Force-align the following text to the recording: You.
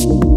You. 0.00 0.29